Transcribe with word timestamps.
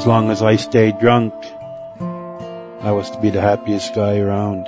As 0.00 0.06
long 0.06 0.30
as 0.30 0.40
I 0.40 0.56
stayed 0.56 0.98
drunk, 0.98 1.34
I 2.80 2.90
was 2.90 3.10
to 3.10 3.20
be 3.20 3.28
the 3.28 3.42
happiest 3.42 3.94
guy 3.94 4.16
around. 4.16 4.66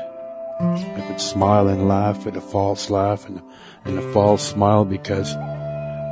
I 0.61 1.05
could 1.09 1.23
smile 1.23 1.69
and 1.69 1.89
laugh 1.89 2.27
with 2.27 2.37
a 2.37 2.43
false 2.43 2.91
laugh 2.91 3.27
and, 3.27 3.41
and 3.87 3.99
a 3.99 4.13
false 4.13 4.47
smile 4.47 4.85
because 4.85 5.33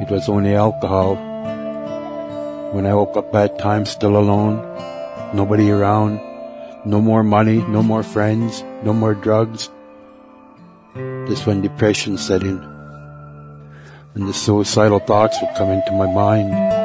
it 0.00 0.10
was 0.10 0.30
only 0.30 0.54
alcohol. 0.54 1.16
When 2.72 2.86
I 2.86 2.94
woke 2.94 3.14
up 3.18 3.34
at 3.34 3.58
time 3.58 3.84
still 3.84 4.16
alone, 4.16 4.56
nobody 5.34 5.70
around, 5.70 6.18
no 6.86 7.02
more 7.02 7.22
money, 7.22 7.58
no 7.68 7.82
more 7.82 8.02
friends, 8.02 8.64
no 8.84 8.94
more 8.94 9.12
drugs. 9.12 9.68
That's 10.94 11.44
when 11.44 11.60
depression 11.60 12.16
set 12.16 12.42
in. 12.42 12.56
And 14.14 14.26
the 14.26 14.32
suicidal 14.32 15.00
thoughts 15.00 15.36
would 15.42 15.54
come 15.56 15.68
into 15.68 15.92
my 15.92 16.10
mind. 16.10 16.79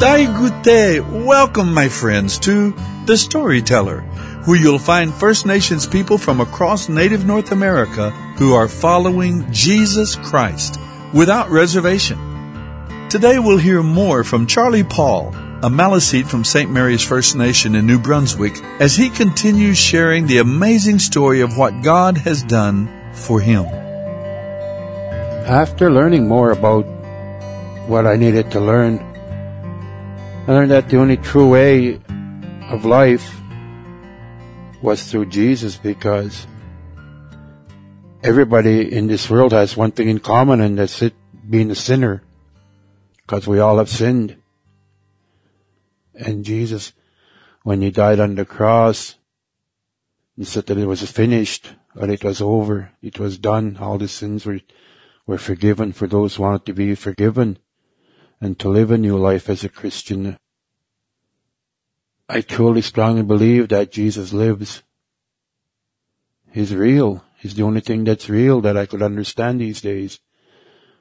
Stai 0.00 0.24
Gute, 0.34 1.26
welcome 1.26 1.74
my 1.74 1.86
friends 1.86 2.38
to 2.38 2.72
The 3.04 3.18
Storyteller, 3.18 4.00
where 4.46 4.56
you'll 4.56 4.78
find 4.78 5.12
First 5.12 5.44
Nations 5.44 5.86
people 5.86 6.16
from 6.16 6.40
across 6.40 6.88
native 6.88 7.26
North 7.26 7.52
America 7.52 8.08
who 8.38 8.54
are 8.54 8.66
following 8.66 9.44
Jesus 9.52 10.16
Christ 10.16 10.80
without 11.12 11.50
reservation. 11.50 12.16
Today 13.10 13.38
we'll 13.38 13.58
hear 13.58 13.82
more 13.82 14.24
from 14.24 14.46
Charlie 14.46 14.84
Paul, 14.84 15.34
a 15.62 15.68
Maliseet 15.68 16.24
from 16.24 16.44
St. 16.44 16.70
Mary's 16.70 17.04
First 17.04 17.36
Nation 17.36 17.74
in 17.74 17.86
New 17.86 17.98
Brunswick, 17.98 18.56
as 18.80 18.96
he 18.96 19.10
continues 19.10 19.76
sharing 19.76 20.26
the 20.26 20.38
amazing 20.38 20.98
story 20.98 21.42
of 21.42 21.58
what 21.58 21.82
God 21.82 22.16
has 22.16 22.42
done 22.42 22.88
for 23.12 23.38
him. 23.38 23.66
After 25.44 25.90
learning 25.90 26.26
more 26.26 26.52
about 26.52 26.86
what 27.86 28.06
I 28.06 28.16
needed 28.16 28.50
to 28.52 28.60
learn, 28.60 29.09
I 30.48 30.52
learned 30.52 30.70
that 30.70 30.88
the 30.88 30.96
only 30.96 31.18
true 31.18 31.50
way 31.50 32.00
of 32.70 32.86
life 32.86 33.40
was 34.82 35.04
through 35.04 35.26
Jesus 35.26 35.76
because 35.76 36.46
everybody 38.22 38.90
in 38.90 39.06
this 39.06 39.28
world 39.28 39.52
has 39.52 39.76
one 39.76 39.92
thing 39.92 40.08
in 40.08 40.18
common 40.18 40.62
and 40.62 40.78
that's 40.78 41.02
it 41.02 41.14
being 41.48 41.70
a 41.70 41.74
sinner 41.74 42.22
because 43.18 43.46
we 43.46 43.60
all 43.60 43.76
have 43.76 43.90
sinned. 43.90 44.38
And 46.14 46.42
Jesus, 46.44 46.94
when 47.62 47.82
he 47.82 47.90
died 47.90 48.18
on 48.18 48.34
the 48.34 48.46
cross, 48.46 49.16
he 50.36 50.44
said 50.44 50.66
that 50.66 50.78
it 50.78 50.86
was 50.86 51.08
finished, 51.08 51.74
or 51.94 52.08
it 52.08 52.24
was 52.24 52.40
over, 52.40 52.92
it 53.02 53.18
was 53.18 53.36
done, 53.36 53.76
all 53.78 53.98
the 53.98 54.08
sins 54.08 54.46
were, 54.46 54.60
were 55.26 55.38
forgiven 55.38 55.92
for 55.92 56.06
those 56.06 56.36
who 56.36 56.44
wanted 56.44 56.64
to 56.64 56.72
be 56.72 56.94
forgiven 56.94 57.58
and 58.40 58.58
to 58.58 58.68
live 58.68 58.90
a 58.90 58.98
new 58.98 59.16
life 59.16 59.50
as 59.50 59.64
a 59.64 59.68
Christian. 59.68 60.38
I 62.28 62.40
truly 62.40 62.80
strongly 62.80 63.22
believe 63.22 63.68
that 63.68 63.92
Jesus 63.92 64.32
lives. 64.32 64.82
He's 66.52 66.74
real. 66.74 67.24
He's 67.38 67.54
the 67.54 67.62
only 67.62 67.80
thing 67.80 68.04
that's 68.04 68.28
real 68.28 68.60
that 68.62 68.76
I 68.76 68.86
could 68.86 69.02
understand 69.02 69.60
these 69.60 69.80
days. 69.80 70.20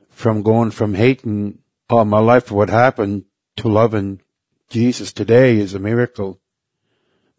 From 0.10 0.42
going 0.42 0.72
from 0.72 0.96
hating 0.96 1.60
all 1.90 2.06
my 2.06 2.20
life 2.20 2.48
for 2.48 2.56
what 2.56 2.70
happened 2.70 3.26
to 3.58 3.68
loving 3.70 4.22
Jesus 4.70 5.14
today 5.14 5.58
is 5.58 5.74
a 5.74 5.80
miracle 5.80 6.40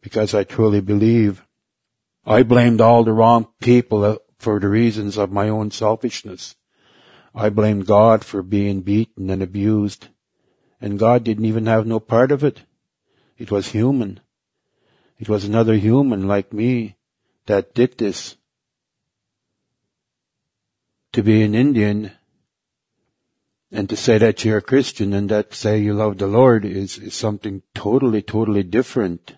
because 0.01 0.35
I 0.35 0.45
truly 0.45 0.81
believe 0.81 1.45
I 2.25 2.43
blamed 2.43 2.81
all 2.81 3.05
the 3.05 3.13
wrong 3.13 3.49
people 3.61 4.19
for 4.39 4.59
the 4.59 4.69
reasons 4.69 5.17
of 5.17 5.31
my 5.31 5.49
own 5.49 5.71
selfishness. 5.71 6.57
I 7.35 7.49
blamed 7.49 7.87
God 7.87 8.25
for 8.25 8.43
being 8.43 8.81
beaten 8.81 9.31
and 9.31 9.43
abused 9.43 10.09
and 10.81 10.99
God 10.99 11.25
didn't 11.25 11.45
even 11.45 11.67
have 11.67 11.87
no 11.87 12.01
part 12.01 12.33
of 12.33 12.43
it. 12.43 12.63
It 13.37 13.51
was 13.51 13.69
human. 13.69 14.21
It 15.19 15.29
was 15.29 15.45
another 15.45 15.75
human 15.75 16.27
like 16.27 16.53
me 16.53 16.97
that 17.47 17.75
did 17.75 17.99
this. 17.99 18.37
To 21.13 21.23
be 21.23 21.43
an 21.43 21.55
Indian 21.55 22.13
and 23.73 23.89
to 23.89 23.97
say 23.97 24.17
that 24.19 24.45
you're 24.45 24.59
a 24.59 24.63
Christian 24.63 25.13
and 25.13 25.29
that 25.29 25.55
say 25.55 25.79
you 25.79 25.93
love 25.93 26.19
the 26.19 26.27
Lord 26.27 26.65
is, 26.65 26.99
is 26.99 27.15
something 27.15 27.63
totally, 27.75 28.23
totally 28.23 28.63
different. 28.63 29.35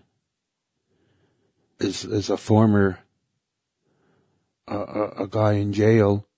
As, 1.80 2.04
as 2.04 2.30
a 2.30 2.36
former, 2.36 3.00
uh, 4.68 5.08
a 5.18 5.26
guy 5.26 5.54
in 5.54 5.72
jail 5.72 6.28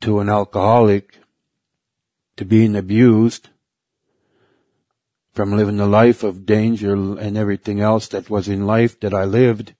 to 0.00 0.20
an 0.20 0.28
alcoholic 0.28 1.18
to 2.36 2.44
being 2.44 2.76
abused 2.76 3.48
from 5.32 5.56
living 5.56 5.80
a 5.80 5.86
life 5.86 6.22
of 6.22 6.46
danger 6.46 6.94
and 6.94 7.36
everything 7.36 7.80
else 7.80 8.08
that 8.08 8.30
was 8.30 8.48
in 8.48 8.66
life 8.66 8.98
that 9.00 9.12
I 9.12 9.24
lived. 9.24 9.74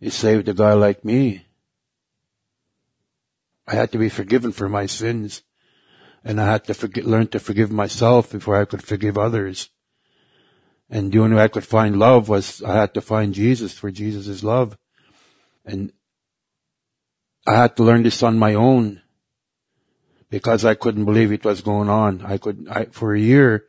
He 0.00 0.10
saved 0.10 0.48
a 0.48 0.54
guy 0.54 0.74
like 0.74 1.04
me. 1.04 1.46
I 3.66 3.74
had 3.74 3.92
to 3.92 3.98
be 3.98 4.08
forgiven 4.08 4.52
for 4.52 4.68
my 4.68 4.86
sins. 4.86 5.42
And 6.24 6.40
I 6.40 6.46
had 6.46 6.64
to 6.64 7.02
learn 7.02 7.28
to 7.28 7.40
forgive 7.40 7.72
myself 7.72 8.30
before 8.30 8.60
I 8.60 8.64
could 8.64 8.82
forgive 8.82 9.16
others. 9.16 9.70
And 10.90 11.10
the 11.10 11.20
only 11.20 11.36
way 11.36 11.44
I 11.44 11.48
could 11.48 11.64
find 11.64 11.98
love 11.98 12.28
was 12.28 12.62
I 12.62 12.74
had 12.74 12.94
to 12.94 13.00
find 13.00 13.32
Jesus 13.32 13.72
for 13.72 13.90
Jesus 13.90 14.28
is 14.28 14.44
love. 14.44 14.76
And 15.64 15.92
I 17.46 17.54
had 17.54 17.76
to 17.76 17.82
learn 17.82 18.02
this 18.02 18.22
on 18.22 18.38
my 18.38 18.54
own 18.54 19.02
because 20.30 20.64
I 20.64 20.74
couldn't 20.74 21.04
believe 21.04 21.32
it 21.32 21.44
was 21.44 21.60
going 21.60 21.88
on. 21.88 22.22
I 22.24 22.38
could, 22.38 22.66
I, 22.70 22.84
for 22.86 23.14
a 23.14 23.20
year, 23.20 23.66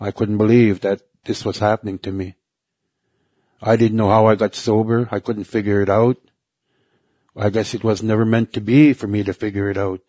I 0.00 0.10
couldn't 0.10 0.38
believe 0.38 0.80
that 0.80 1.02
this 1.24 1.44
was 1.44 1.58
happening 1.58 1.98
to 2.00 2.12
me. 2.12 2.34
I 3.62 3.76
didn't 3.76 3.96
know 3.96 4.10
how 4.10 4.26
I 4.26 4.34
got 4.34 4.54
sober. 4.54 5.08
I 5.10 5.20
couldn't 5.20 5.44
figure 5.44 5.80
it 5.80 5.88
out. 5.88 6.18
I 7.36 7.50
guess 7.50 7.74
it 7.74 7.84
was 7.84 8.02
never 8.02 8.24
meant 8.24 8.52
to 8.54 8.60
be 8.60 8.92
for 8.92 9.06
me 9.06 9.22
to 9.24 9.32
figure 9.32 9.70
it 9.70 9.76
out. 9.76 10.00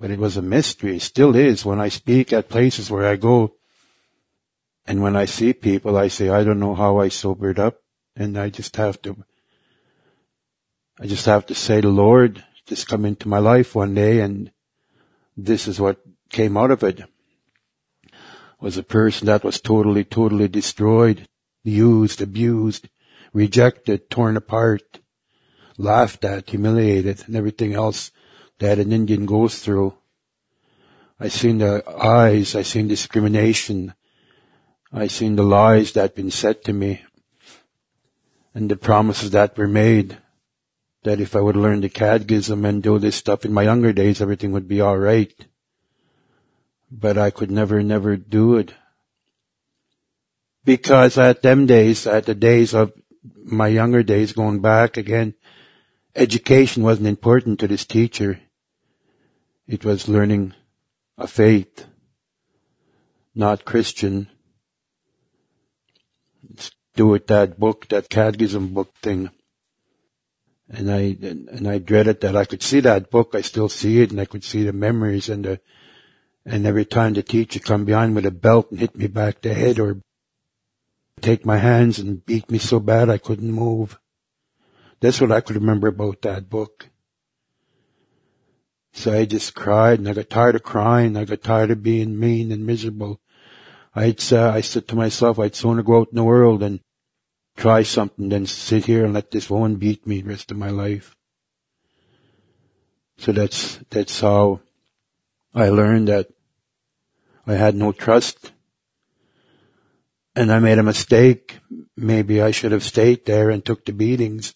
But 0.00 0.10
it 0.10 0.18
was 0.18 0.36
a 0.36 0.42
mystery. 0.42 0.96
It 0.96 1.02
still 1.02 1.36
is. 1.36 1.64
When 1.64 1.80
I 1.80 1.88
speak 1.88 2.32
at 2.32 2.48
places 2.48 2.90
where 2.90 3.06
I 3.06 3.16
go, 3.16 3.54
and 4.86 5.00
when 5.00 5.14
I 5.14 5.26
see 5.26 5.52
people, 5.52 5.96
I 5.96 6.08
say, 6.08 6.28
I 6.28 6.42
don't 6.42 6.58
know 6.58 6.74
how 6.74 6.98
I 6.98 7.08
sobered 7.08 7.58
up. 7.58 7.80
And 8.16 8.36
I 8.36 8.50
just 8.50 8.76
have 8.76 9.00
to, 9.02 9.16
I 11.02 11.06
just 11.06 11.26
have 11.26 11.46
to 11.46 11.54
say, 11.54 11.80
the 11.80 11.88
Lord 11.88 12.44
just 12.64 12.86
come 12.86 13.04
into 13.04 13.26
my 13.26 13.38
life 13.38 13.74
one 13.74 13.92
day 13.92 14.20
and 14.20 14.52
this 15.36 15.66
is 15.66 15.80
what 15.80 16.00
came 16.30 16.56
out 16.56 16.70
of 16.70 16.84
it. 16.84 17.02
Was 18.60 18.76
a 18.76 18.84
person 18.84 19.26
that 19.26 19.42
was 19.42 19.60
totally, 19.60 20.04
totally 20.04 20.46
destroyed, 20.46 21.26
used, 21.64 22.22
abused, 22.22 22.88
rejected, 23.32 24.10
torn 24.10 24.36
apart 24.36 25.00
laughed 25.76 26.24
at, 26.24 26.50
humiliated, 26.50 27.24
and 27.26 27.34
everything 27.34 27.74
else 27.74 28.12
that 28.60 28.78
an 28.78 28.92
Indian 28.92 29.26
goes 29.26 29.58
through. 29.58 29.94
I 31.18 31.26
seen 31.26 31.58
the 31.58 31.82
eyes, 31.88 32.54
I 32.54 32.62
seen 32.62 32.86
discrimination, 32.86 33.94
I 34.92 35.08
seen 35.08 35.34
the 35.34 35.42
lies 35.42 35.92
that 35.92 36.14
been 36.14 36.30
said 36.30 36.62
to 36.64 36.72
me, 36.72 37.02
and 38.54 38.70
the 38.70 38.76
promises 38.76 39.32
that 39.32 39.58
were 39.58 39.66
made, 39.66 40.18
that 41.04 41.20
if 41.20 41.34
I 41.34 41.40
would 41.40 41.56
learn 41.56 41.80
the 41.80 41.88
catechism 41.88 42.64
and 42.64 42.82
do 42.82 42.98
this 42.98 43.16
stuff 43.16 43.44
in 43.44 43.52
my 43.52 43.62
younger 43.62 43.92
days, 43.92 44.20
everything 44.20 44.52
would 44.52 44.68
be 44.68 44.80
alright. 44.80 45.34
But 46.90 47.18
I 47.18 47.30
could 47.30 47.50
never, 47.50 47.82
never 47.82 48.16
do 48.16 48.56
it. 48.56 48.74
Because 50.64 51.18
at 51.18 51.42
them 51.42 51.66
days, 51.66 52.06
at 52.06 52.26
the 52.26 52.34
days 52.34 52.74
of 52.74 52.92
my 53.44 53.68
younger 53.68 54.02
days 54.02 54.32
going 54.32 54.60
back 54.60 54.96
again, 54.96 55.34
education 56.14 56.82
wasn't 56.82 57.08
important 57.08 57.58
to 57.60 57.68
this 57.68 57.84
teacher. 57.84 58.40
It 59.66 59.84
was 59.84 60.08
learning 60.08 60.54
a 61.18 61.26
faith, 61.26 61.86
not 63.34 63.64
Christian. 63.64 64.28
do 66.94 67.14
it 67.14 67.26
that 67.26 67.58
book, 67.58 67.88
that 67.88 68.10
catechism 68.10 68.74
book 68.74 68.94
thing. 69.02 69.30
And 70.72 70.90
I, 70.90 71.16
and 71.20 71.68
I 71.68 71.78
dreaded 71.78 72.22
that 72.22 72.34
I 72.34 72.46
could 72.46 72.62
see 72.62 72.80
that 72.80 73.10
book, 73.10 73.34
I 73.34 73.42
still 73.42 73.68
see 73.68 74.00
it, 74.00 74.10
and 74.10 74.20
I 74.20 74.24
could 74.24 74.42
see 74.42 74.64
the 74.64 74.72
memories 74.72 75.28
and 75.28 75.44
the, 75.44 75.60
and 76.46 76.66
every 76.66 76.86
time 76.86 77.12
the 77.12 77.22
teacher 77.22 77.60
come 77.60 77.84
behind 77.84 78.14
with 78.14 78.24
a 78.24 78.30
belt 78.30 78.70
and 78.70 78.80
hit 78.80 78.96
me 78.96 79.06
back 79.06 79.42
the 79.42 79.52
head 79.52 79.78
or 79.78 80.00
take 81.20 81.44
my 81.44 81.58
hands 81.58 81.98
and 81.98 82.24
beat 82.24 82.50
me 82.50 82.58
so 82.58 82.80
bad 82.80 83.10
I 83.10 83.18
couldn't 83.18 83.52
move. 83.52 83.98
That's 85.00 85.20
what 85.20 85.30
I 85.30 85.42
could 85.42 85.56
remember 85.56 85.88
about 85.88 86.22
that 86.22 86.48
book. 86.48 86.88
So 88.94 89.12
I 89.12 89.24
just 89.24 89.54
cried 89.54 89.98
and 89.98 90.08
I 90.08 90.14
got 90.14 90.30
tired 90.30 90.54
of 90.54 90.62
crying. 90.62 91.16
I 91.16 91.24
got 91.24 91.42
tired 91.42 91.70
of 91.70 91.82
being 91.82 92.18
mean 92.18 92.50
and 92.50 92.66
miserable. 92.66 93.20
I'd 93.94 94.20
say, 94.20 94.38
I 94.38 94.62
said 94.62 94.88
to 94.88 94.96
myself, 94.96 95.38
I'd 95.38 95.54
sooner 95.54 95.82
go 95.82 96.00
out 96.00 96.08
in 96.12 96.16
the 96.16 96.24
world 96.24 96.62
and 96.62 96.80
try 97.56 97.82
something 97.82 98.28
than 98.28 98.46
sit 98.46 98.86
here 98.86 99.04
and 99.04 99.14
let 99.14 99.30
this 99.30 99.50
woman 99.50 99.76
beat 99.76 100.06
me 100.06 100.20
the 100.20 100.28
rest 100.28 100.50
of 100.50 100.56
my 100.56 100.70
life. 100.70 101.14
So 103.18 103.32
that's, 103.32 103.78
that's 103.90 104.20
how 104.20 104.60
I 105.54 105.68
learned 105.68 106.08
that 106.08 106.28
I 107.46 107.54
had 107.54 107.74
no 107.74 107.92
trust 107.92 108.52
and 110.34 110.50
I 110.50 110.58
made 110.58 110.78
a 110.78 110.82
mistake. 110.82 111.58
Maybe 111.96 112.40
I 112.40 112.50
should 112.50 112.72
have 112.72 112.82
stayed 112.82 113.26
there 113.26 113.50
and 113.50 113.64
took 113.64 113.84
the 113.84 113.92
beatings 113.92 114.54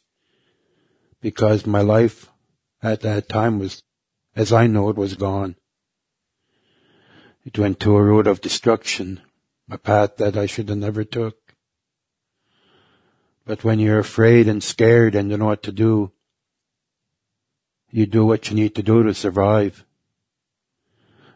because 1.20 1.66
my 1.66 1.80
life 1.80 2.30
at 2.82 3.00
that 3.02 3.28
time 3.28 3.58
was, 3.58 3.82
as 4.34 4.52
I 4.52 4.66
know 4.66 4.88
it, 4.88 4.96
was 4.96 5.14
gone. 5.14 5.56
It 7.44 7.58
went 7.58 7.78
to 7.80 7.96
a 7.96 8.02
road 8.02 8.26
of 8.26 8.40
destruction, 8.40 9.20
a 9.70 9.78
path 9.78 10.16
that 10.16 10.36
I 10.36 10.46
should 10.46 10.68
have 10.68 10.78
never 10.78 11.04
took. 11.04 11.45
But 13.46 13.62
when 13.62 13.78
you're 13.78 14.00
afraid 14.00 14.48
and 14.48 14.62
scared 14.62 15.14
and 15.14 15.30
don't 15.30 15.38
know 15.38 15.46
what 15.46 15.62
to 15.62 15.72
do, 15.72 16.10
you 17.90 18.04
do 18.04 18.26
what 18.26 18.50
you 18.50 18.56
need 18.56 18.74
to 18.74 18.82
do 18.82 19.04
to 19.04 19.14
survive. 19.14 19.86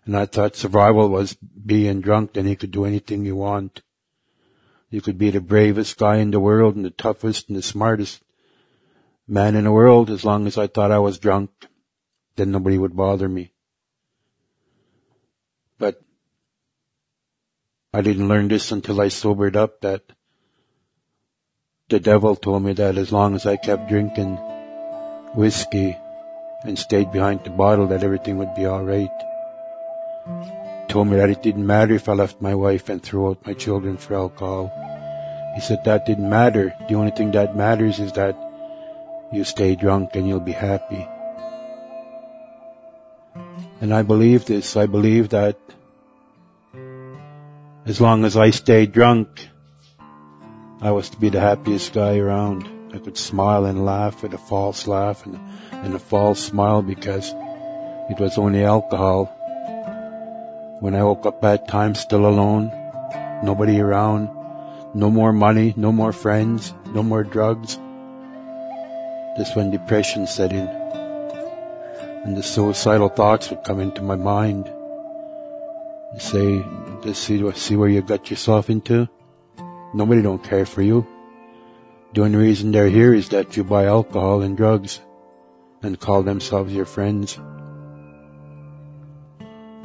And 0.04 0.16
I 0.16 0.26
thought 0.26 0.56
survival 0.56 1.08
was 1.08 1.34
being 1.34 2.00
drunk, 2.00 2.32
then 2.32 2.48
you 2.48 2.56
could 2.56 2.72
do 2.72 2.84
anything 2.84 3.24
you 3.24 3.36
want. 3.36 3.82
You 4.90 5.00
could 5.00 5.18
be 5.18 5.30
the 5.30 5.40
bravest 5.40 5.98
guy 5.98 6.16
in 6.16 6.32
the 6.32 6.40
world 6.40 6.74
and 6.74 6.84
the 6.84 6.90
toughest 6.90 7.48
and 7.48 7.56
the 7.56 7.62
smartest 7.62 8.22
man 9.28 9.54
in 9.54 9.62
the 9.62 9.72
world 9.72 10.10
as 10.10 10.24
long 10.24 10.48
as 10.48 10.58
I 10.58 10.66
thought 10.66 10.90
I 10.90 10.98
was 10.98 11.20
drunk. 11.20 11.50
Then 12.34 12.50
nobody 12.50 12.76
would 12.76 12.96
bother 12.96 13.28
me. 13.28 13.52
But 15.78 16.02
I 17.94 18.00
didn't 18.02 18.26
learn 18.26 18.48
this 18.48 18.72
until 18.72 19.00
I 19.00 19.08
sobered 19.08 19.54
up 19.54 19.82
that 19.82 20.02
the 21.90 22.00
devil 22.00 22.36
told 22.36 22.62
me 22.62 22.72
that 22.72 22.96
as 22.96 23.10
long 23.10 23.34
as 23.34 23.46
I 23.46 23.56
kept 23.56 23.88
drinking 23.88 24.36
whiskey 25.34 25.98
and 26.62 26.78
stayed 26.78 27.10
behind 27.10 27.42
the 27.42 27.50
bottle 27.50 27.88
that 27.88 28.04
everything 28.04 28.38
would 28.38 28.54
be 28.54 28.66
alright. 28.66 29.10
Told 30.88 31.08
me 31.08 31.16
that 31.16 31.30
it 31.30 31.42
didn't 31.42 31.66
matter 31.66 31.94
if 31.94 32.08
I 32.08 32.12
left 32.12 32.40
my 32.40 32.54
wife 32.54 32.88
and 32.88 33.02
threw 33.02 33.28
out 33.28 33.44
my 33.44 33.54
children 33.54 33.96
for 33.96 34.14
alcohol. 34.14 34.70
He 35.54 35.60
said 35.60 35.82
that 35.84 36.06
didn't 36.06 36.30
matter. 36.30 36.74
The 36.88 36.94
only 36.94 37.10
thing 37.10 37.32
that 37.32 37.56
matters 37.56 37.98
is 37.98 38.12
that 38.12 38.38
you 39.32 39.42
stay 39.42 39.74
drunk 39.74 40.14
and 40.14 40.28
you'll 40.28 40.40
be 40.40 40.52
happy. 40.52 41.06
And 43.80 43.92
I 43.92 44.02
believe 44.02 44.44
this. 44.44 44.76
I 44.76 44.86
believe 44.86 45.30
that 45.30 45.58
as 47.86 48.00
long 48.00 48.24
as 48.24 48.36
I 48.36 48.50
stay 48.50 48.86
drunk, 48.86 49.48
I 50.82 50.92
was 50.92 51.10
to 51.10 51.18
be 51.18 51.28
the 51.28 51.40
happiest 51.40 51.92
guy 51.92 52.16
around. 52.16 52.64
I 52.94 52.98
could 52.98 53.18
smile 53.18 53.66
and 53.66 53.84
laugh 53.84 54.22
with 54.22 54.32
a 54.32 54.38
false 54.38 54.86
laugh 54.86 55.26
and, 55.26 55.38
and 55.72 55.94
a 55.94 55.98
false 55.98 56.40
smile 56.40 56.80
because 56.80 57.34
it 58.08 58.18
was 58.18 58.38
only 58.38 58.64
alcohol. 58.64 59.26
When 60.80 60.94
I 60.94 61.04
woke 61.04 61.26
up 61.26 61.44
at 61.44 61.68
times 61.68 62.00
still 62.00 62.24
alone, 62.24 62.72
nobody 63.44 63.78
around, 63.78 64.30
no 64.94 65.10
more 65.10 65.34
money, 65.34 65.74
no 65.76 65.92
more 65.92 66.12
friends, 66.12 66.72
no 66.94 67.02
more 67.02 67.24
drugs. 67.24 67.76
That's 69.36 69.54
when 69.54 69.70
depression 69.70 70.26
set 70.26 70.50
in. 70.50 70.66
And 72.24 72.38
the 72.38 72.42
suicidal 72.42 73.10
thoughts 73.10 73.50
would 73.50 73.64
come 73.64 73.80
into 73.80 74.00
my 74.00 74.16
mind. 74.16 74.66
And 76.12 76.22
say, 76.22 76.64
just 77.02 77.22
see, 77.22 77.52
see 77.52 77.76
where 77.76 77.90
you 77.90 78.00
got 78.00 78.30
yourself 78.30 78.70
into? 78.70 79.10
Nobody 79.92 80.22
don't 80.22 80.42
care 80.42 80.66
for 80.66 80.82
you. 80.82 81.06
The 82.14 82.22
only 82.22 82.38
reason 82.38 82.72
they're 82.72 82.88
here 82.88 83.14
is 83.14 83.28
that 83.30 83.56
you 83.56 83.64
buy 83.64 83.86
alcohol 83.86 84.42
and 84.42 84.56
drugs 84.56 85.00
and 85.82 85.98
call 85.98 86.22
themselves 86.22 86.72
your 86.72 86.84
friends. 86.84 87.38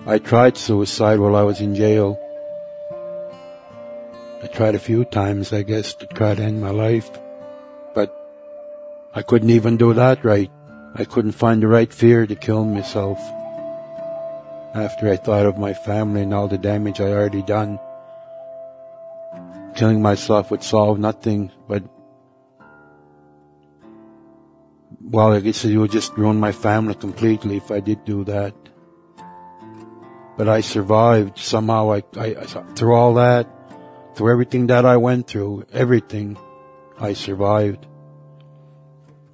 I 0.06 0.20
tried 0.20 0.58
suicide 0.58 1.20
while 1.20 1.36
I 1.36 1.42
was 1.42 1.62
in 1.62 1.74
jail. 1.74 2.20
I 4.44 4.48
tried 4.48 4.76
a 4.76 4.80
few 4.80 5.06
times, 5.06 5.52
I 5.52 5.64
guess, 5.64 5.96
to 5.96 6.06
try 6.06 6.36
to 6.36 6.44
end 6.44 6.62
my 6.62 6.70
life, 6.70 7.10
but 7.96 8.14
I 9.16 9.24
couldn't 9.24 9.50
even 9.50 9.78
do 9.78 9.94
that 9.94 10.24
right. 10.24 10.52
I 10.94 11.06
couldn't 11.06 11.32
find 11.32 11.64
the 11.64 11.68
right 11.68 11.92
fear 11.92 12.28
to 12.28 12.36
kill 12.36 12.64
myself. 12.64 13.18
After 14.76 15.10
I 15.10 15.16
thought 15.16 15.48
of 15.48 15.58
my 15.58 15.74
family 15.74 16.22
and 16.22 16.34
all 16.34 16.48
the 16.48 16.60
damage 16.60 17.02
I 17.02 17.12
already 17.12 17.42
done, 17.42 17.80
killing 19.76 20.02
myself 20.02 20.52
would 20.52 20.64
solve 20.64 20.98
nothing 21.00 21.52
but 21.68 21.84
well, 25.02 25.34
I 25.34 25.40
guess 25.40 25.64
it 25.64 25.78
would 25.78 25.92
just 25.92 26.18
ruin 26.18 26.40
my 26.40 26.52
family 26.52 26.96
completely 26.96 27.58
if 27.58 27.70
I 27.70 27.80
did 27.80 28.06
do 28.06 28.24
that. 28.26 28.56
But 30.38 30.50
I 30.50 30.62
survived 30.62 31.38
somehow. 31.38 31.92
I, 31.94 32.04
I 32.18 32.34
through 32.76 32.96
all 32.96 33.14
that, 33.16 33.48
through 34.16 34.32
everything 34.32 34.68
that 34.68 34.86
I 34.86 34.98
went 34.98 35.28
through, 35.28 35.66
everything, 35.72 36.38
I 37.00 37.14
survived. 37.14 37.86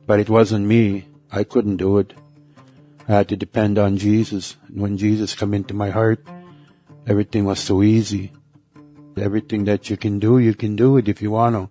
But 0.05 0.19
it 0.19 0.29
wasn't 0.29 0.67
me. 0.67 1.07
I 1.31 1.43
couldn't 1.43 1.77
do 1.77 1.99
it. 1.99 2.13
I 3.07 3.13
had 3.13 3.29
to 3.29 3.37
depend 3.37 3.79
on 3.79 3.97
Jesus. 3.97 4.57
And 4.67 4.81
when 4.81 4.97
Jesus 4.97 5.35
came 5.35 5.53
into 5.53 5.73
my 5.73 5.89
heart, 5.89 6.27
everything 7.07 7.45
was 7.45 7.59
so 7.59 7.81
easy. 7.81 8.33
Everything 9.17 9.65
that 9.65 9.89
you 9.89 9.97
can 9.97 10.19
do, 10.19 10.39
you 10.39 10.53
can 10.53 10.75
do 10.75 10.97
it 10.97 11.09
if 11.09 11.21
you 11.21 11.31
want 11.31 11.55
to. 11.55 11.69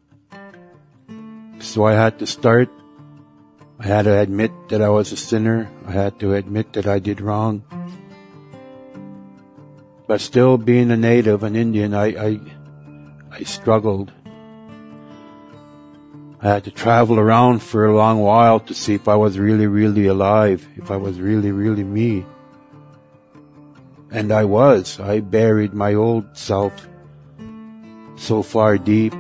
So 1.65 1.85
I 1.85 1.95
had 1.95 2.19
to 2.19 2.27
start. 2.27 2.69
I 3.79 3.87
had 3.87 4.05
to 4.05 4.19
admit 4.19 4.53
that 4.69 4.83
I 4.83 4.89
was 4.91 5.13
a 5.13 5.17
sinner. 5.17 5.71
I 5.87 5.93
had 5.93 6.21
to 6.21 6.35
admit 6.35 6.75
that 6.75 6.87
I 6.87 6.99
did 6.99 7.21
wrong. 7.21 7.65
But 10.07 10.21
still 10.21 10.59
being 10.59 10.91
a 10.91 10.97
native, 10.97 11.43
an 11.43 11.57
Indian, 11.57 11.95
I, 11.95 12.07
I 12.07 12.41
I 13.31 13.43
struggled. 13.45 14.13
I 16.43 16.49
had 16.49 16.65
to 16.65 16.71
travel 16.71 17.19
around 17.19 17.61
for 17.61 17.87
a 17.87 17.97
long 17.97 18.21
while 18.21 18.61
to 18.61 18.75
see 18.75 18.95
if 18.95 19.09
I 19.09 19.15
was 19.15 19.39
really, 19.39 19.67
really 19.67 20.07
alive, 20.07 20.67
if 20.77 20.91
I 20.91 20.97
was 20.97 21.21
really, 21.21 21.53
really 21.53 21.85
me. 21.85 22.27
And 24.11 24.33
I 24.33 24.45
was. 24.45 24.99
I 24.99 25.21
buried 25.21 25.75
my 25.75 25.95
old 25.95 26.37
self 26.37 26.89
so 28.21 28.43
far 28.43 28.77
deep. 28.77 29.15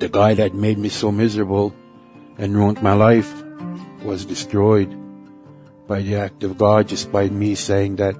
The 0.00 0.08
guy 0.10 0.34
that 0.34 0.52
made 0.52 0.78
me 0.78 0.88
so 0.88 1.12
miserable 1.12 1.72
and 2.36 2.54
ruined 2.54 2.82
my 2.82 2.92
life 2.92 3.30
was 4.02 4.24
destroyed 4.24 4.90
by 5.86 6.02
the 6.02 6.16
act 6.16 6.42
of 6.42 6.58
God 6.58 6.88
just 6.88 7.10
by 7.12 7.28
me 7.28 7.54
saying 7.54 7.96
that 7.96 8.16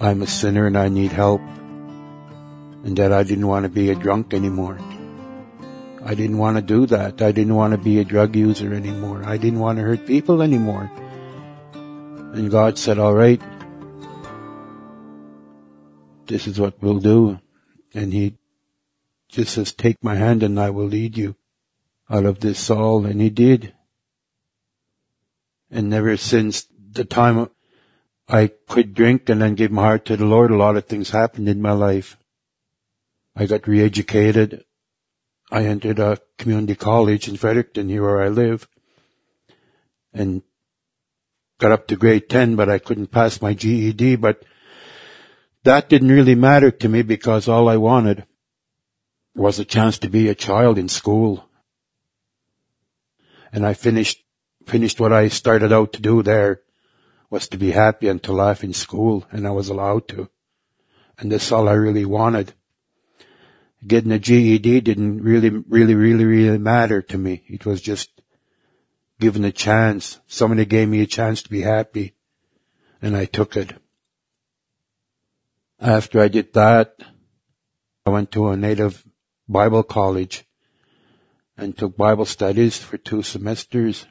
I'm 0.00 0.22
a 0.22 0.26
sinner 0.26 0.66
and 0.66 0.76
I 0.76 0.88
need 0.88 1.12
help 1.12 1.40
and 2.84 2.96
that 2.98 3.12
I 3.12 3.22
didn't 3.22 3.48
want 3.48 3.64
to 3.64 3.68
be 3.68 3.90
a 3.90 3.94
drunk 3.94 4.34
anymore. 4.34 4.78
I 6.04 6.14
didn't 6.14 6.38
want 6.38 6.56
to 6.56 6.62
do 6.62 6.86
that. 6.86 7.20
I 7.20 7.32
didn't 7.32 7.56
want 7.56 7.72
to 7.72 7.78
be 7.78 7.98
a 7.98 8.04
drug 8.04 8.36
user 8.36 8.72
anymore. 8.72 9.22
I 9.24 9.38
didn't 9.38 9.58
want 9.60 9.78
to 9.78 9.84
hurt 9.84 10.06
people 10.06 10.42
anymore. 10.42 10.90
And 11.72 12.50
God 12.50 12.78
said, 12.78 12.98
all 12.98 13.14
right, 13.14 13.40
this 16.26 16.46
is 16.46 16.60
what 16.60 16.80
we'll 16.82 17.00
do. 17.00 17.40
And 17.94 18.12
he 18.12 18.36
just 19.28 19.54
says, 19.54 19.72
take 19.72 20.02
my 20.02 20.16
hand 20.16 20.42
and 20.42 20.58
I 20.58 20.70
will 20.70 20.86
lead 20.86 21.16
you 21.16 21.36
out 22.08 22.24
of 22.24 22.40
this 22.40 22.70
all. 22.70 23.04
And 23.04 23.20
he 23.20 23.30
did. 23.30 23.74
And 25.70 25.90
never 25.90 26.16
since 26.16 26.66
the 26.92 27.04
time 27.04 27.50
I 28.28 28.48
quit 28.68 28.94
drink 28.94 29.28
and 29.28 29.42
then 29.42 29.54
gave 29.54 29.70
my 29.70 29.82
heart 29.82 30.06
to 30.06 30.16
the 30.16 30.24
Lord, 30.24 30.50
a 30.50 30.56
lot 30.56 30.76
of 30.76 30.86
things 30.86 31.10
happened 31.10 31.48
in 31.48 31.60
my 31.60 31.72
life. 31.72 32.16
I 33.36 33.46
got 33.46 33.68
re-educated. 33.68 34.64
I 35.50 35.64
entered 35.64 35.98
a 35.98 36.18
community 36.36 36.74
college 36.74 37.28
in 37.28 37.36
Fredericton, 37.36 37.88
here 37.88 38.02
where 38.02 38.22
I 38.22 38.28
live, 38.28 38.68
and 40.12 40.42
got 41.58 41.72
up 41.72 41.86
to 41.88 41.96
grade 41.96 42.28
10, 42.28 42.56
but 42.56 42.68
I 42.68 42.78
couldn't 42.78 43.10
pass 43.12 43.40
my 43.40 43.54
GED, 43.54 44.16
but 44.16 44.42
that 45.64 45.88
didn't 45.88 46.10
really 46.10 46.34
matter 46.34 46.70
to 46.70 46.88
me 46.88 47.02
because 47.02 47.48
all 47.48 47.68
I 47.68 47.76
wanted 47.76 48.26
was 49.34 49.58
a 49.58 49.64
chance 49.64 49.98
to 49.98 50.08
be 50.08 50.28
a 50.28 50.34
child 50.34 50.78
in 50.78 50.88
school. 50.88 51.48
And 53.52 53.64
I 53.64 53.74
finished, 53.74 54.24
finished 54.66 55.00
what 55.00 55.12
I 55.12 55.28
started 55.28 55.72
out 55.72 55.92
to 55.94 56.02
do 56.02 56.22
there 56.22 56.62
was 57.30 57.48
to 57.48 57.58
be 57.58 57.70
happy 57.70 58.08
and 58.08 58.22
to 58.22 58.32
laugh 58.32 58.64
in 58.64 58.72
school, 58.72 59.26
and 59.30 59.46
I 59.46 59.50
was 59.50 59.68
allowed 59.68 60.08
to. 60.08 60.28
And 61.18 61.32
that's 61.32 61.52
all 61.52 61.68
I 61.68 61.74
really 61.74 62.04
wanted 62.04 62.54
getting 63.86 64.12
a 64.12 64.18
GED 64.18 64.80
didn't 64.80 65.22
really, 65.22 65.50
really, 65.50 65.94
really, 65.94 66.24
really 66.24 66.58
matter 66.58 67.02
to 67.02 67.18
me. 67.18 67.42
It 67.46 67.64
was 67.64 67.80
just 67.80 68.10
given 69.20 69.44
a 69.44 69.52
chance. 69.52 70.20
Somebody 70.26 70.64
gave 70.64 70.88
me 70.88 71.00
a 71.00 71.06
chance 71.06 71.42
to 71.42 71.50
be 71.50 71.62
happy 71.62 72.14
and 73.00 73.16
I 73.16 73.26
took 73.26 73.56
it. 73.56 73.72
After 75.80 76.20
I 76.20 76.28
did 76.28 76.54
that, 76.54 76.96
I 78.04 78.10
went 78.10 78.32
to 78.32 78.48
a 78.48 78.56
native 78.56 79.04
Bible 79.48 79.82
college 79.82 80.44
and 81.56 81.76
took 81.76 81.96
Bible 81.96 82.26
studies 82.26 82.78
for 82.78 82.98
two 82.98 83.22
semesters. 83.22 84.06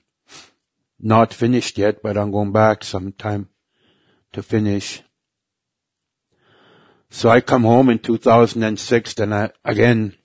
Not 1.00 1.34
finished 1.34 1.78
yet, 1.78 2.02
but 2.02 2.18
I'm 2.18 2.32
going 2.32 2.52
back 2.52 2.84
sometime 2.84 3.50
to 4.34 4.42
finish. 4.42 5.04
So 7.10 7.30
I 7.30 7.42
come 7.42 7.64
home 7.64 7.90
in 7.90 8.00
2006 8.00 9.20
and 9.20 9.34
I, 9.34 9.52
again, 9.64 10.16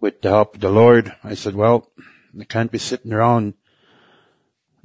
with 0.00 0.20
the 0.22 0.30
help 0.30 0.56
of 0.56 0.60
the 0.60 0.70
Lord, 0.70 1.14
I 1.22 1.34
said, 1.34 1.54
well, 1.54 1.90
I 2.38 2.44
can't 2.44 2.72
be 2.72 2.78
sitting 2.78 3.12
around 3.12 3.54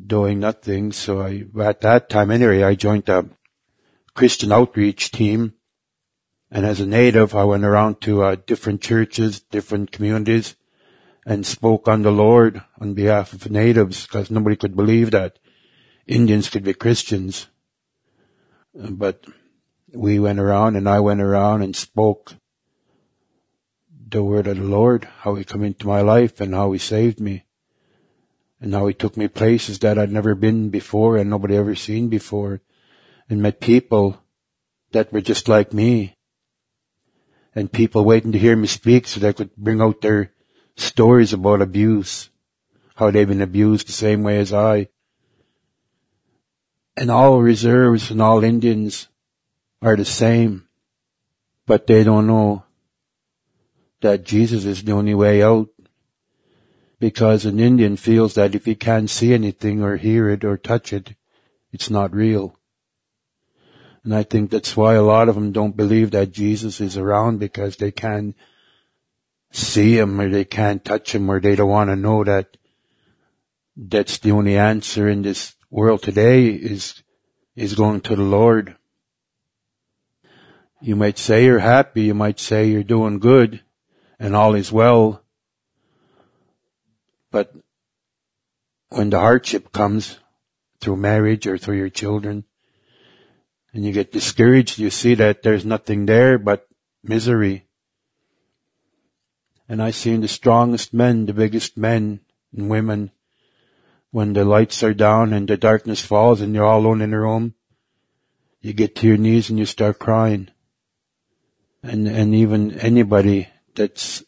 doing 0.06 0.40
nothing. 0.40 0.92
So 0.92 1.22
I, 1.22 1.46
at 1.60 1.82
that 1.82 2.10
time 2.10 2.30
anyway, 2.30 2.62
I 2.62 2.76
joined 2.76 3.10
a 3.10 3.26
Christian 4.14 4.52
outreach 4.52 5.12
team. 5.12 5.54
And 6.50 6.66
as 6.66 6.80
a 6.80 6.86
native, 6.86 7.36
I 7.36 7.44
went 7.44 7.66
around 7.66 8.02
to 8.02 8.24
uh, 8.24 8.36
different 8.46 8.82
churches, 8.82 9.42
different 9.42 9.92
communities, 9.92 10.56
and 11.26 11.46
spoke 11.46 11.88
on 11.88 12.04
the 12.04 12.12
Lord 12.12 12.64
on 12.80 12.94
behalf 12.94 13.34
of 13.34 13.52
natives 13.52 14.06
because 14.08 14.32
nobody 14.32 14.56
could 14.56 14.76
believe 14.76 15.12
that 15.12 15.40
Indians 16.06 16.50
could 16.50 16.64
be 16.64 16.74
Christians. 16.74 17.48
But 18.74 19.26
we 19.94 20.20
went 20.20 20.40
around 20.40 20.78
and 20.78 20.88
I 20.88 21.02
went 21.02 21.22
around 21.22 21.64
and 21.64 21.76
spoke 21.76 22.36
the 24.10 24.24
word 24.24 24.48
of 24.48 24.58
the 24.58 24.64
Lord, 24.64 25.06
how 25.20 25.36
he 25.36 25.44
come 25.44 25.64
into 25.64 25.86
my 25.88 26.00
life 26.00 26.40
and 26.40 26.54
how 26.54 26.72
he 26.72 26.80
saved 26.80 27.20
me. 27.20 27.44
And 28.60 28.74
how 28.74 28.88
he 28.88 28.94
took 28.94 29.18
me 29.18 29.28
places 29.28 29.80
that 29.80 30.00
I'd 30.00 30.12
never 30.12 30.34
been 30.34 30.70
before 30.70 31.18
and 31.18 31.30
nobody 31.30 31.56
ever 31.56 31.76
seen 31.76 32.08
before 32.08 32.62
and 33.30 33.42
met 33.42 33.60
people 33.60 34.24
that 34.94 35.12
were 35.14 35.22
just 35.22 35.48
like 35.48 35.74
me. 35.74 36.17
And 37.58 37.74
people 37.74 38.06
waiting 38.06 38.34
to 38.34 38.38
hear 38.38 38.56
me 38.56 38.68
speak 38.68 39.08
so 39.08 39.20
they 39.20 39.34
could 39.34 39.56
bring 39.56 39.82
out 39.82 40.02
their 40.02 40.32
stories 40.76 41.34
about 41.34 41.60
abuse, 41.60 42.30
how 42.94 43.10
they've 43.10 43.28
been 43.28 43.42
abused 43.42 43.88
the 43.88 43.94
same 43.94 44.22
way 44.22 44.38
as 44.38 44.54
I. 44.54 44.90
And 46.96 47.10
all 47.10 47.42
reserves 47.42 48.12
and 48.12 48.22
all 48.22 48.44
Indians 48.44 49.08
are 49.82 49.96
the 49.96 50.06
same, 50.06 50.68
but 51.66 51.88
they 51.88 52.04
don't 52.04 52.28
know 52.28 52.64
that 54.02 54.24
Jesus 54.24 54.64
is 54.64 54.84
the 54.84 54.92
only 54.92 55.16
way 55.16 55.42
out. 55.42 55.70
Because 57.00 57.44
an 57.44 57.60
Indian 57.60 57.98
feels 57.98 58.36
that 58.36 58.54
if 58.54 58.66
he 58.66 58.76
can't 58.76 59.10
see 59.10 59.34
anything 59.34 59.82
or 59.82 59.98
hear 59.98 60.30
it 60.30 60.46
or 60.46 60.58
touch 60.58 60.94
it, 60.94 61.16
it's 61.72 61.90
not 61.90 62.14
real. 62.14 62.57
And 64.08 64.16
I 64.16 64.24
think 64.24 64.52
that's 64.52 64.78
why 64.78 64.94
a 64.94 65.04
lot 65.04 65.28
of 65.28 65.36
them 65.36 65.52
don't 65.52 65.76
believe 65.76 66.12
that 66.12 66.32
Jesus 66.32 66.80
is 66.80 66.96
around 66.96 67.40
because 67.40 67.76
they 67.76 67.92
can't 67.92 68.38
see 69.52 70.00
him 70.00 70.22
or 70.22 70.30
they 70.30 70.46
can't 70.46 70.86
touch 70.86 71.14
him 71.14 71.30
or 71.30 71.42
they 71.42 71.58
don't 71.58 71.68
want 71.68 71.90
to 71.90 71.98
know 71.98 72.24
that 72.24 72.56
that's 73.76 74.20
the 74.20 74.32
only 74.32 74.58
answer 74.58 75.10
in 75.10 75.24
this 75.24 75.58
world 75.70 76.04
today 76.04 76.48
is, 76.48 77.04
is 77.58 77.76
going 77.76 78.00
to 78.00 78.16
the 78.16 78.24
Lord. 78.24 78.78
You 80.80 80.96
might 80.96 81.18
say 81.18 81.44
you're 81.44 81.60
happy, 81.60 82.04
you 82.04 82.14
might 82.14 82.40
say 82.40 82.68
you're 82.68 82.84
doing 82.84 83.20
good, 83.20 83.62
and 84.18 84.38
all 84.38 84.56
is 84.56 84.72
well. 84.72 85.22
But 87.30 87.54
when 88.88 89.10
the 89.10 89.20
hardship 89.20 89.74
comes 89.74 90.18
through 90.80 90.96
marriage 90.96 91.46
or 91.46 91.58
through 91.58 91.76
your 91.76 91.90
children, 91.90 92.46
and 93.78 93.86
you 93.86 93.92
get 93.92 94.12
discouraged, 94.12 94.80
you 94.80 94.90
see 94.90 95.14
that 95.14 95.44
there's 95.44 95.64
nothing 95.64 96.08
there 96.08 96.40
but 96.40 96.68
misery. 97.04 97.68
And 99.70 99.84
I've 99.84 99.94
seen 99.94 100.22
the 100.22 100.28
strongest 100.28 100.96
men, 100.96 101.28
the 101.28 101.34
biggest 101.34 101.78
men 101.78 102.22
and 102.52 102.72
women, 102.72 103.12
when 104.10 104.34
the 104.34 104.46
lights 104.46 104.82
are 104.82 104.96
down 104.96 105.32
and 105.32 105.48
the 105.48 105.58
darkness 105.58 106.02
falls 106.02 106.42
and 106.42 106.56
you're 106.56 106.66
all 106.66 106.80
alone 106.80 107.02
in 107.04 107.12
the 107.12 107.20
room, 107.20 107.54
you 108.62 108.74
get 108.74 108.96
to 108.96 109.08
your 109.08 109.18
knees 109.18 109.52
and 109.52 109.60
you 109.60 109.68
start 109.68 110.00
crying. 110.00 110.50
And, 111.84 112.08
and 112.08 112.34
even 112.34 112.80
anybody 112.80 113.48
that's 113.76 114.24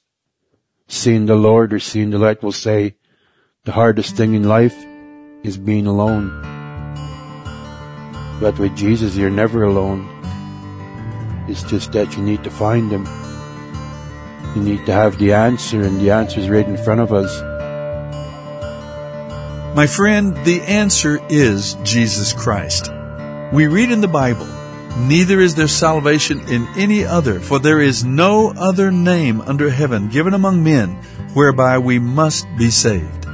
seen 0.87 1.25
the 1.25 1.35
Lord 1.35 1.73
or 1.73 1.79
seen 1.79 2.11
the 2.11 2.19
light 2.19 2.43
will 2.43 2.51
say 2.51 2.97
the 3.63 3.71
hardest 3.71 4.15
thing 4.15 4.35
in 4.35 4.43
life 4.43 4.77
is 5.41 5.57
being 5.57 5.87
alone. 5.87 6.58
But 8.39 8.57
with 8.57 8.75
Jesus, 8.75 9.15
you're 9.15 9.29
never 9.29 9.63
alone. 9.63 10.07
It's 11.47 11.63
just 11.63 11.91
that 11.93 12.15
you 12.15 12.23
need 12.23 12.43
to 12.43 12.49
find 12.49 12.91
Him. 12.91 13.05
You 14.55 14.63
need 14.63 14.85
to 14.85 14.93
have 14.93 15.17
the 15.17 15.33
answer, 15.33 15.81
and 15.81 15.99
the 15.99 16.11
answer 16.11 16.39
is 16.39 16.49
right 16.49 16.67
in 16.67 16.77
front 16.77 17.01
of 17.01 17.11
us. 17.11 17.41
My 19.75 19.87
friend, 19.87 20.35
the 20.45 20.61
answer 20.61 21.19
is 21.29 21.75
Jesus 21.83 22.33
Christ. 22.33 22.89
We 23.53 23.67
read 23.67 23.91
in 23.91 24.01
the 24.01 24.07
Bible, 24.07 24.47
Neither 24.97 25.39
is 25.39 25.55
there 25.55 25.67
salvation 25.67 26.41
in 26.49 26.67
any 26.75 27.05
other, 27.05 27.39
for 27.39 27.59
there 27.59 27.79
is 27.79 28.03
no 28.03 28.51
other 28.57 28.91
name 28.91 29.39
under 29.41 29.69
heaven 29.69 30.09
given 30.09 30.33
among 30.33 30.63
men 30.63 30.95
whereby 31.33 31.77
we 31.77 31.99
must 31.99 32.47
be 32.57 32.69
saved. 32.69 33.27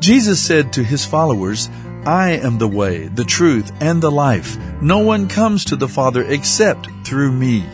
Jesus 0.00 0.40
said 0.40 0.72
to 0.74 0.84
his 0.84 1.04
followers, 1.04 1.68
I 2.06 2.32
am 2.32 2.58
the 2.58 2.68
way, 2.68 3.08
the 3.08 3.24
truth, 3.24 3.72
and 3.80 4.02
the 4.02 4.10
life. 4.10 4.56
No 4.80 4.98
one 4.98 5.28
comes 5.28 5.64
to 5.66 5.76
the 5.76 5.88
Father 5.88 6.22
except 6.22 6.88
through 7.04 7.32
me. 7.32 7.64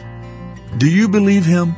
Do 0.79 0.89
you 0.89 1.09
believe 1.09 1.45
him? 1.45 1.75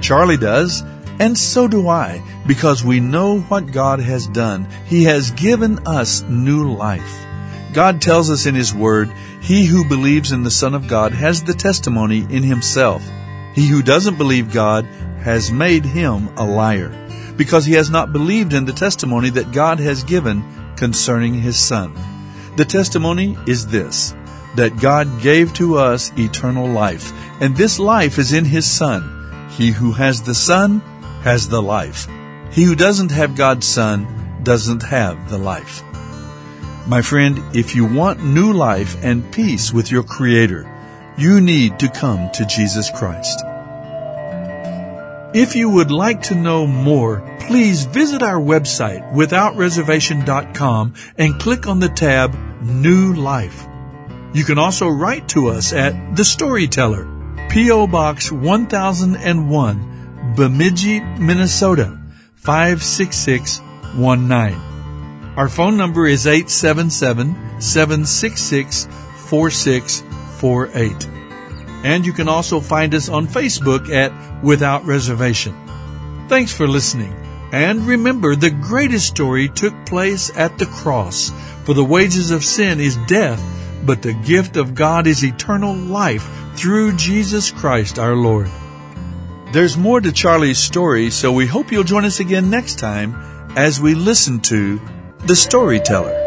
Charlie 0.00 0.36
does, 0.36 0.82
and 1.18 1.36
so 1.36 1.68
do 1.68 1.88
I, 1.88 2.22
because 2.46 2.82
we 2.82 3.00
know 3.00 3.40
what 3.40 3.72
God 3.72 4.00
has 4.00 4.26
done. 4.26 4.66
He 4.86 5.04
has 5.04 5.30
given 5.32 5.86
us 5.86 6.22
new 6.22 6.72
life. 6.74 7.26
God 7.72 8.00
tells 8.02 8.30
us 8.30 8.46
in 8.46 8.54
His 8.54 8.74
Word, 8.74 9.10
He 9.42 9.66
who 9.66 9.88
believes 9.88 10.32
in 10.32 10.42
the 10.42 10.50
Son 10.50 10.74
of 10.74 10.88
God 10.88 11.12
has 11.12 11.42
the 11.42 11.54
testimony 11.54 12.26
in 12.30 12.42
himself. 12.42 13.02
He 13.54 13.68
who 13.68 13.82
doesn't 13.82 14.18
believe 14.18 14.52
God 14.52 14.84
has 15.22 15.52
made 15.52 15.84
him 15.84 16.28
a 16.36 16.44
liar, 16.44 16.90
because 17.36 17.66
he 17.66 17.74
has 17.74 17.90
not 17.90 18.12
believed 18.12 18.52
in 18.52 18.64
the 18.64 18.72
testimony 18.72 19.30
that 19.30 19.52
God 19.52 19.78
has 19.78 20.02
given 20.02 20.42
concerning 20.80 21.34
His 21.34 21.56
Son. 21.56 21.94
The 22.56 22.64
testimony 22.64 23.36
is 23.46 23.66
this, 23.68 24.14
that 24.56 24.80
God 24.80 25.20
gave 25.22 25.52
to 25.54 25.76
us 25.76 26.10
eternal 26.18 26.66
life, 26.66 27.12
and 27.40 27.54
this 27.54 27.78
life 27.78 28.18
is 28.18 28.32
in 28.32 28.44
His 28.44 28.66
Son. 28.66 29.48
He 29.50 29.70
who 29.70 29.92
has 29.92 30.22
the 30.22 30.34
Son 30.34 30.80
has 31.22 31.48
the 31.48 31.62
life. 31.62 32.08
He 32.50 32.64
who 32.64 32.74
doesn't 32.74 33.12
have 33.12 33.36
God's 33.36 33.66
Son 33.66 34.40
doesn't 34.42 34.82
have 34.82 35.30
the 35.30 35.38
life. 35.38 35.84
My 36.88 37.02
friend, 37.02 37.38
if 37.54 37.76
you 37.76 37.84
want 37.84 38.24
new 38.24 38.52
life 38.52 38.96
and 39.04 39.30
peace 39.30 39.72
with 39.72 39.92
your 39.92 40.02
Creator, 40.02 40.66
you 41.18 41.40
need 41.42 41.78
to 41.78 41.90
come 41.90 42.30
to 42.32 42.46
Jesus 42.46 42.90
Christ. 42.90 43.38
If 45.34 45.54
you 45.54 45.68
would 45.70 45.92
like 45.92 46.22
to 46.22 46.34
know 46.34 46.66
more, 46.66 47.22
please 47.50 47.84
visit 47.84 48.22
our 48.22 48.40
website 48.40 49.12
withoutreservation.com 49.12 50.94
and 51.18 51.40
click 51.40 51.66
on 51.66 51.80
the 51.80 51.88
tab 51.88 52.32
New 52.62 53.12
Life. 53.14 53.66
You 54.32 54.44
can 54.44 54.56
also 54.56 54.86
write 54.86 55.28
to 55.30 55.48
us 55.48 55.72
at 55.72 56.14
The 56.14 56.24
Storyteller, 56.24 57.08
P.O. 57.50 57.88
Box 57.88 58.30
1001, 58.30 60.34
Bemidji, 60.36 61.00
Minnesota 61.00 61.98
56619. 62.36 65.34
Our 65.36 65.48
phone 65.48 65.76
number 65.76 66.06
is 66.06 66.28
877 66.28 67.60
766 67.60 68.86
4648. 69.26 71.08
And 71.82 72.06
you 72.06 72.12
can 72.12 72.28
also 72.28 72.60
find 72.60 72.94
us 72.94 73.08
on 73.08 73.26
Facebook 73.26 73.90
at 73.90 74.12
Without 74.44 74.84
Reservation. 74.84 75.56
Thanks 76.28 76.54
for 76.54 76.68
listening. 76.68 77.16
And 77.52 77.86
remember, 77.86 78.36
the 78.36 78.50
greatest 78.50 79.06
story 79.06 79.48
took 79.48 79.74
place 79.86 80.30
at 80.36 80.58
the 80.58 80.66
cross. 80.66 81.30
For 81.64 81.74
the 81.74 81.84
wages 81.84 82.30
of 82.30 82.44
sin 82.44 82.80
is 82.80 82.96
death, 83.06 83.42
but 83.84 84.02
the 84.02 84.14
gift 84.14 84.56
of 84.56 84.74
God 84.74 85.06
is 85.06 85.24
eternal 85.24 85.74
life 85.74 86.28
through 86.54 86.96
Jesus 86.96 87.50
Christ 87.50 87.98
our 87.98 88.14
Lord. 88.14 88.50
There's 89.52 89.76
more 89.76 90.00
to 90.00 90.12
Charlie's 90.12 90.58
story, 90.58 91.10
so 91.10 91.32
we 91.32 91.46
hope 91.46 91.72
you'll 91.72 91.84
join 91.84 92.04
us 92.04 92.20
again 92.20 92.50
next 92.50 92.78
time 92.78 93.14
as 93.56 93.80
we 93.80 93.94
listen 93.94 94.40
to 94.40 94.80
the 95.26 95.34
Storyteller. 95.34 96.19